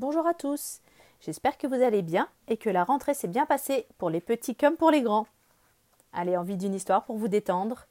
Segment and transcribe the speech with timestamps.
[0.00, 0.80] Bonjour à tous.
[1.20, 4.54] J'espère que vous allez bien et que la rentrée s'est bien passée pour les petits
[4.54, 5.26] comme pour les grands.
[6.12, 7.88] Allez, envie d'une histoire pour vous détendre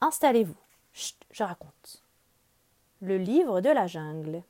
[0.00, 0.54] Installez-vous.
[0.92, 2.04] Chut, je raconte.
[3.00, 4.44] Le livre de la jungle.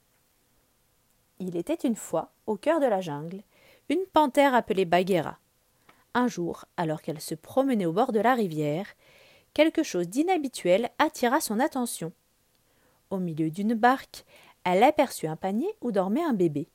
[1.38, 3.44] Il était une fois, au cœur de la jungle,
[3.88, 5.38] une panthère appelée Bagheera.
[6.12, 8.88] Un jour, alors qu'elle se promenait au bord de la rivière,
[9.54, 12.12] quelque chose d'inhabituel attira son attention.
[13.08, 14.26] Au milieu d'une barque,
[14.64, 16.68] elle aperçut un panier où dormait un bébé.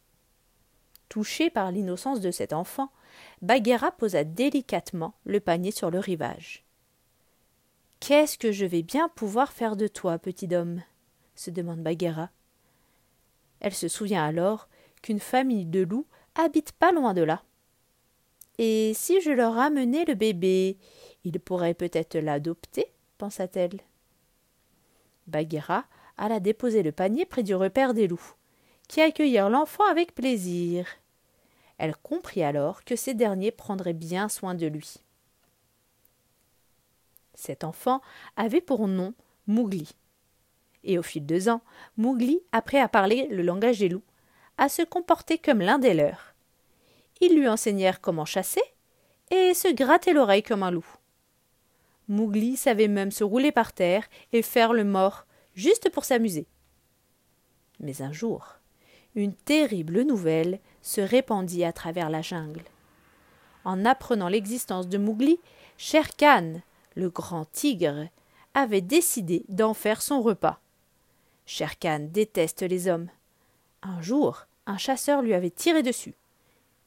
[1.10, 2.92] Touchée par l'innocence de cet enfant,
[3.42, 6.66] Bagheera posa délicatement le panier sur le rivage.
[8.00, 10.82] Qu'est-ce que je vais bien pouvoir faire de toi, petit homme
[11.36, 12.30] se demande Bagheera.
[13.60, 14.68] Elle se souvient alors
[15.02, 17.44] qu'une famille de loups habite pas loin de là.
[18.58, 20.78] Et si je leur ramenais le bébé,
[21.24, 23.82] ils pourraient peut-être l'adopter, pensa-t-elle.
[25.28, 25.86] Bagheera
[26.18, 28.36] alla déposer le panier près du repère des loups,
[28.88, 30.88] qui accueillirent l'enfant avec plaisir.
[31.78, 34.96] Elle comprit alors que ces derniers prendraient bien soin de lui.
[37.34, 38.02] Cet enfant
[38.38, 39.14] avait pour nom
[39.48, 39.92] Mougli.
[40.84, 41.62] Et au fil de ans,
[41.98, 44.04] Mougli apprit à parler le langage des loups,
[44.58, 46.34] à se comporter comme l'un des leurs.
[47.22, 48.62] Ils lui enseignèrent comment chasser
[49.32, 50.86] et se gratter l'oreille comme un loup.
[52.08, 55.26] Mougli savait même se rouler par terre et faire le mort,
[55.56, 56.48] juste pour s'amuser.
[57.80, 58.60] Mais un jour,
[59.16, 62.64] une terrible nouvelle se répandit à travers la jungle.
[63.64, 65.40] En apprenant l'existence de Mougli,
[65.78, 66.62] Sher Khan,
[66.96, 68.08] le grand tigre,
[68.54, 70.60] avait décidé d'en faire son repas.
[71.46, 73.10] Sher Khan déteste les hommes.
[73.82, 76.14] Un jour, un chasseur lui avait tiré dessus.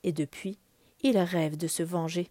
[0.05, 0.59] Et depuis,
[1.03, 2.31] il rêve de se venger.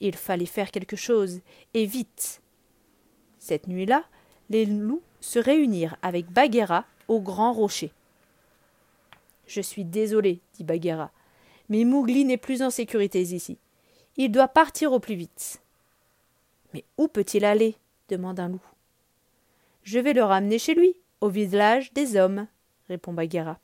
[0.00, 1.40] Il fallait faire quelque chose,
[1.74, 2.40] et vite.
[3.38, 4.04] Cette nuit-là,
[4.48, 7.92] les loups se réunirent avec Bagheera au grand rocher.
[9.50, 11.10] Je suis désolé, dit Bagheera,
[11.68, 13.58] mais Mougli n'est plus en sécurité ici.
[14.16, 15.60] Il doit partir au plus vite.
[16.72, 17.74] Mais où peut-il aller?
[18.08, 18.62] demande un loup.
[19.82, 22.46] Je vais le ramener chez lui, au village des hommes,
[22.88, 23.58] répond Bagheera.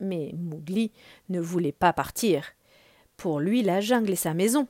[0.00, 0.92] Mais Mougli
[1.28, 2.54] ne voulait pas partir.
[3.18, 4.66] Pour lui, la jungle est sa maison.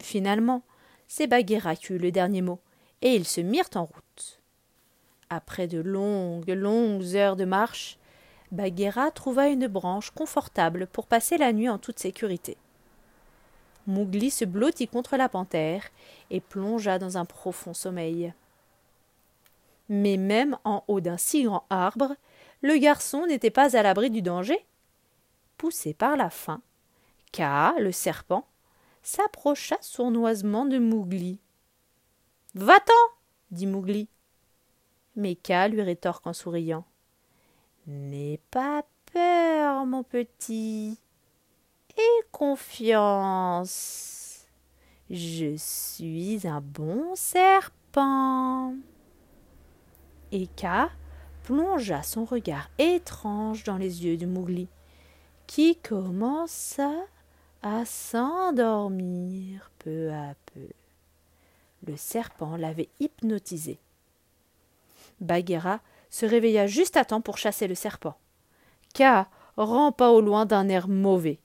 [0.00, 0.62] Finalement,
[1.06, 2.60] c'est Bagheera qui eut le dernier mot,
[3.02, 4.40] et ils se mirent en route.
[5.28, 7.98] Après de longues, longues heures de marche,
[8.50, 12.56] Bagheera trouva une branche confortable pour passer la nuit en toute sécurité.
[13.86, 15.84] Mougli se blottit contre la panthère
[16.30, 18.32] et plongea dans un profond sommeil.
[19.88, 22.14] Mais même en haut d'un si grand arbre,
[22.60, 24.64] le garçon n'était pas à l'abri du danger.
[25.56, 26.60] Poussé par la faim,
[27.32, 28.46] Kaa, le serpent,
[29.02, 31.38] s'approcha sournoisement de Mougli.
[32.54, 32.92] Va-t'en
[33.50, 34.08] dit Mougli.
[35.16, 36.84] Mais Kaa lui rétorque en souriant.
[37.88, 38.84] N'aie pas
[39.14, 40.98] peur, mon petit.
[41.96, 44.18] Aie confiance.
[45.08, 48.74] Je suis un bon serpent.
[50.32, 50.90] Et Kaa
[51.44, 54.68] plongea son regard étrange dans les yeux de Mougli,
[55.46, 56.92] qui commença
[57.62, 60.68] à s'endormir peu à peu.
[61.86, 63.78] Le serpent l'avait hypnotisé.
[65.22, 68.16] Bagheera se réveilla juste à temps pour chasser le serpent.
[68.94, 71.40] Ka rampa au loin d'un air mauvais.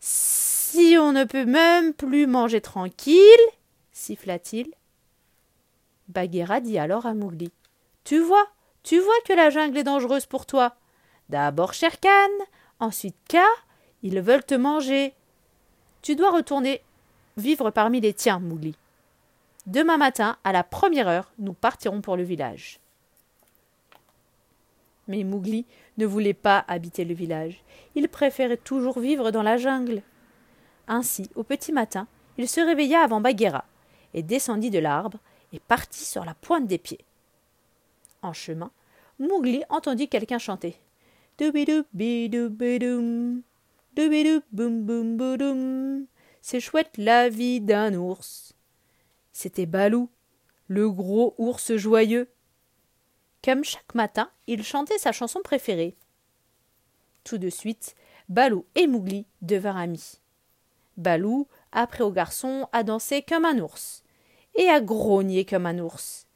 [0.00, 3.22] Si on ne peut même plus manger tranquille,
[3.92, 4.72] siffla-t-il.
[6.08, 7.52] Bagheera dit alors à Mougli
[8.04, 8.46] Tu vois,
[8.82, 10.74] tu vois que la jungle est dangereuse pour toi.
[11.28, 12.30] D'abord Sherkan,
[12.80, 13.44] ensuite Ka,
[14.02, 15.14] ils veulent te manger.
[16.02, 16.82] Tu dois retourner
[17.36, 18.74] vivre parmi les tiens, Mougli.
[19.66, 22.80] Demain matin, à la première heure, nous partirons pour le village.
[25.08, 25.64] Mais Mougli
[25.96, 27.64] ne voulait pas habiter le village.
[27.94, 30.02] Il préférait toujours vivre dans la jungle.
[30.86, 33.64] Ainsi, au petit matin, il se réveilla avant Bagheera
[34.14, 35.18] et descendit de l'arbre
[35.52, 37.04] et partit sur la pointe des pieds.
[38.22, 38.70] En chemin,
[39.18, 40.76] Mougli entendit quelqu'un chanter.
[46.40, 48.54] C'est chouette la vie d'un ours.
[49.32, 50.08] C'était Balou,
[50.66, 52.28] le gros ours joyeux.
[53.44, 55.96] Comme chaque matin, il chantait sa chanson préférée.
[57.24, 57.94] Tout de suite,
[58.28, 60.20] Balou et Mougli devinrent amis.
[60.96, 64.02] Balou apprit au garçon à danser comme un ours,
[64.56, 66.26] et à grogner comme un ours,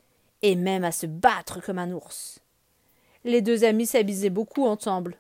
[0.43, 2.41] et même à se battre comme un ours.
[3.25, 5.19] Les deux amis s'amusaient beaucoup ensemble.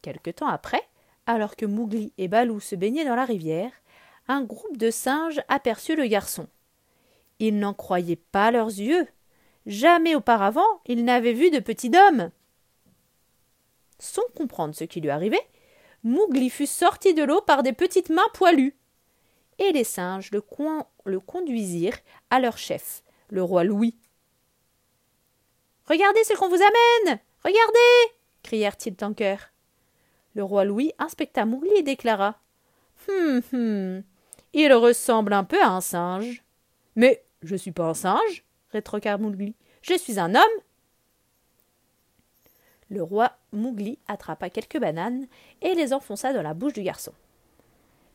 [0.00, 0.82] Quelque temps après,
[1.26, 3.72] alors que Mougli et Balou se baignaient dans la rivière,
[4.28, 6.48] un groupe de singes aperçut le garçon.
[7.38, 9.06] Ils n'en croyaient pas leurs yeux.
[9.66, 12.30] Jamais auparavant ils n'avaient vu de petit homme.
[13.98, 15.46] Sans comprendre ce qui lui arrivait,
[16.02, 18.76] Mougli fut sorti de l'eau par des petites mains poilues.
[19.58, 20.42] Et les singes le,
[21.04, 21.98] le conduisirent
[22.30, 23.96] à leur chef, le roi Louis.
[25.86, 27.20] Regardez ce qu'on vous amène.
[27.44, 28.14] Regardez.
[28.42, 29.12] crièrent-ils en.
[30.34, 32.40] Le roi Louis inspecta Mougli et déclara.
[33.08, 34.02] Hum, hum.
[34.52, 36.42] Il ressemble un peu à un singe.
[36.96, 39.54] Mais je suis pas un singe, rétroqua Mougli.
[39.82, 40.60] Je suis un homme.
[42.90, 45.26] Le roi Mougli attrapa quelques bananes
[45.60, 47.12] et les enfonça dans la bouche du garçon.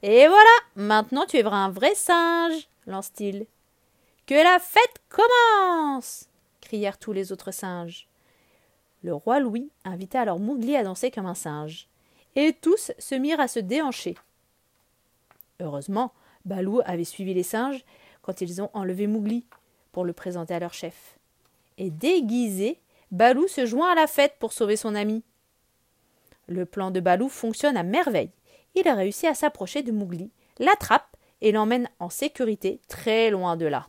[0.03, 3.47] Et voilà, maintenant tu es un vrai singe, lance-t-il.
[4.27, 6.29] Que la fête commence
[6.61, 8.07] crièrent tous les autres singes.
[9.01, 11.87] Le roi Louis invita alors Mougli à danser comme un singe,
[12.35, 14.15] et tous se mirent à se déhancher.
[15.59, 16.13] Heureusement,
[16.45, 17.83] Balou avait suivi les singes
[18.21, 19.45] quand ils ont enlevé Mougli
[19.97, 21.17] pour le présenter à leur chef.
[21.79, 22.79] Et déguisé,
[23.09, 25.23] Balou se joint à la fête pour sauver son ami.
[26.47, 28.29] Le plan de Balou fonctionne à merveille.
[28.75, 30.29] Il a réussi à s'approcher de Mougli,
[30.59, 33.87] l'attrape et l'emmène en sécurité très loin de là.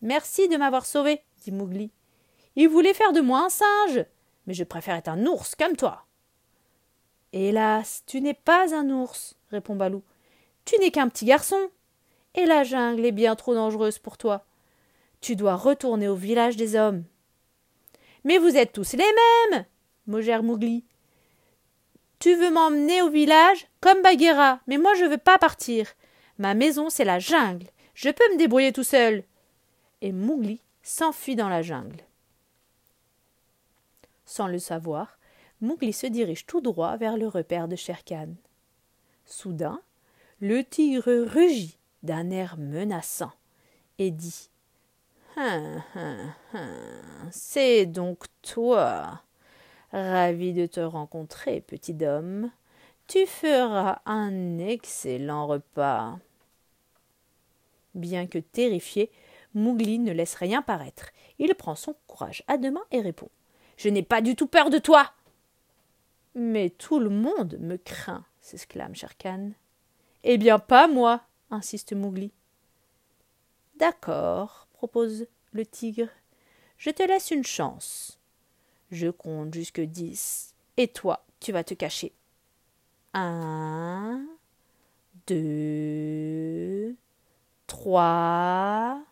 [0.00, 1.90] Merci de m'avoir sauvé, dit Mougli.
[2.54, 4.06] Il voulait faire de moi un singe,
[4.46, 6.06] mais je préfère être un ours comme toi.
[7.34, 10.02] Hélas, tu n'es pas un ours, répond Balou.
[10.64, 11.68] Tu n'es qu'un petit garçon.
[12.36, 14.44] Et la jungle est bien trop dangereuse pour toi.
[15.20, 17.04] Tu dois retourner au village des hommes.
[18.24, 18.98] Mais vous êtes tous les
[19.50, 19.64] mêmes,
[20.06, 20.84] mogère Mougli.
[22.18, 25.88] Tu veux m'emmener au village comme Bagheera, mais moi je veux pas partir.
[26.38, 27.66] Ma maison c'est la jungle.
[27.94, 29.24] Je peux me débrouiller tout seul
[30.02, 32.04] et Mougli s'enfuit dans la jungle.
[34.24, 35.18] Sans le savoir,
[35.60, 38.28] Mougli se dirige tout droit vers le repère de Sherkan.
[39.24, 39.80] Soudain,
[40.40, 43.32] le tigre rugit d'un air menaçant
[43.98, 44.48] et dit
[45.36, 49.22] hein, hein, hein, C'est donc toi.
[49.92, 52.50] Ravi de te rencontrer, petit homme.
[53.06, 56.18] Tu feras un excellent repas.
[57.94, 59.10] Bien que terrifié,
[59.54, 61.10] Mougli ne laisse rien paraître.
[61.38, 63.28] Il prend son courage à deux mains et répond
[63.76, 65.12] Je n'ai pas du tout peur de toi.
[66.34, 69.52] Mais tout le monde me craint, s'exclame Sherkan.
[70.24, 72.30] Eh bien, pas moi, insiste Mougli.
[73.76, 76.08] D'accord, propose le tigre.
[76.78, 78.18] Je te laisse une chance.
[78.90, 82.12] Je compte jusque dix, et toi, tu vas te cacher.
[83.14, 84.26] Un,
[85.26, 86.94] deux,
[87.66, 89.02] trois.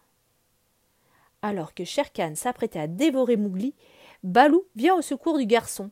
[1.42, 3.74] Alors que Sherkan s'apprêtait à dévorer Mougli,
[4.22, 5.90] Balou vient au secours du garçon.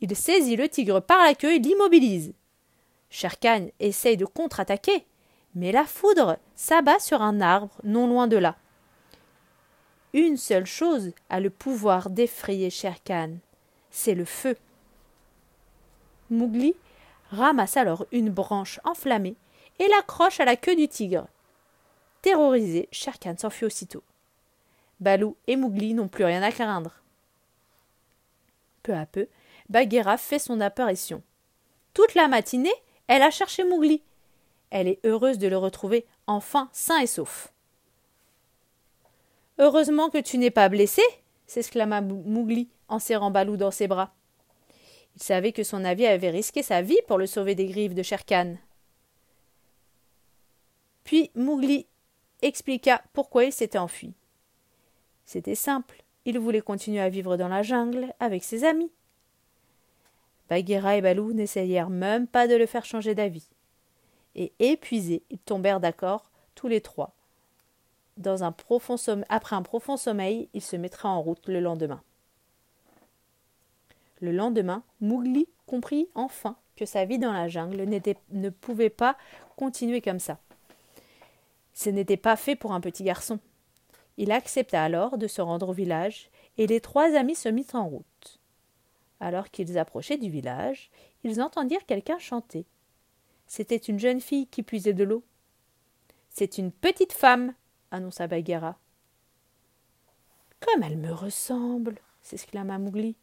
[0.00, 2.32] Il saisit le tigre par la queue et l'immobilise.
[3.10, 5.04] Sherkan essaye de contre-attaquer,
[5.54, 8.56] mais la foudre s'abat sur un arbre non loin de là.
[10.12, 13.36] Une seule chose a le pouvoir d'effrayer Sherkan,
[13.90, 14.56] c'est le feu.
[16.30, 16.74] Mougli
[17.30, 19.36] ramasse alors une branche enflammée
[19.78, 21.26] et l'accroche à la queue du tigre.
[22.22, 24.02] Terrorisé, Sherkan s'enfuit aussitôt.
[25.00, 27.00] Balou et Mougli n'ont plus rien à craindre.
[28.82, 29.28] Peu à peu,
[29.68, 31.22] Bagheera fait son apparition.
[31.94, 32.74] Toute la matinée,
[33.06, 34.02] elle a cherché Mougli.
[34.70, 37.52] Elle est heureuse de le retrouver enfin sain et sauf.
[39.58, 41.02] Heureusement que tu n'es pas blessé,
[41.46, 44.14] s'exclama Mougli en serrant Balou dans ses bras.
[45.16, 48.02] Il savait que son avis avait risqué sa vie pour le sauver des griffes de
[48.02, 48.56] Sherkan.
[51.02, 51.86] Puis Mougli
[52.42, 54.14] expliqua pourquoi il s'était enfui.
[55.24, 58.92] C'était simple, il voulait continuer à vivre dans la jungle avec ses amis.
[60.48, 63.48] Bagheera et Balou n'essayèrent même pas de le faire changer d'avis.
[64.38, 67.12] Et épuisés, ils tombèrent d'accord, tous les trois.
[68.24, 72.00] Après un profond sommeil, ils se mettraient en route le lendemain.
[74.20, 77.84] Le lendemain, Mougli comprit enfin que sa vie dans la jungle
[78.30, 79.16] ne pouvait pas
[79.56, 80.38] continuer comme ça.
[81.74, 83.40] Ce n'était pas fait pour un petit garçon.
[84.18, 87.88] Il accepta alors de se rendre au village, et les trois amis se mirent en
[87.88, 88.40] route.
[89.18, 90.90] Alors qu'ils approchaient du village,
[91.24, 92.66] ils entendirent quelqu'un chanter.
[93.48, 95.24] C'était une jeune fille qui puisait de l'eau.
[96.28, 97.54] C'est une petite femme,
[97.90, 98.78] annonça Bagheera.
[100.60, 103.16] Comme elle me ressemble, s'exclama Mowgli.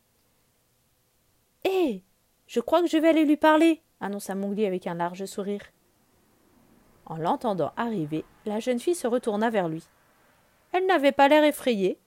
[1.63, 2.03] Hé
[2.47, 5.63] Je crois que je vais aller lui parler, annonça Mowgli avec un large sourire.
[7.05, 9.83] En l'entendant arriver, la jeune fille se retourna vers lui.
[10.71, 11.99] Elle n'avait pas l'air effrayée.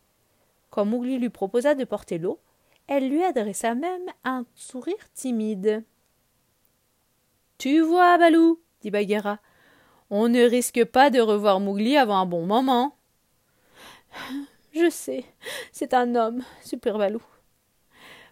[0.70, 2.40] Quand Mowgli lui proposa de porter l'eau,
[2.88, 5.84] elle lui adressa même un sourire timide.
[7.58, 9.40] Tu vois, Balou, dit Bagheera,
[10.10, 12.96] on ne risque pas de revoir Mowgli avant un bon moment.
[14.72, 15.24] Je sais,
[15.72, 17.22] c'est un homme, soupira Balou.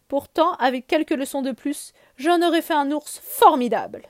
[0.07, 4.03] Pourtant, avec quelques leçons de plus, j'en aurais fait un ours formidable.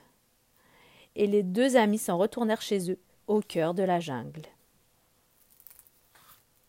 [1.15, 4.43] Et les deux amis s'en retournèrent chez eux, au cœur de la jungle.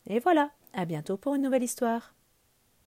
[0.06, 2.14] Et voilà, à bientôt pour une nouvelle histoire.